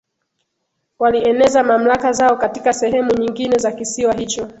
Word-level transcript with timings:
walieneza 0.99 1.63
mamlaka 1.63 2.13
zao 2.13 2.37
katika 2.37 2.73
sehemu 2.73 3.11
nyingine 3.13 3.57
za 3.57 3.71
kisiwa 3.71 4.13
hicho 4.13 4.47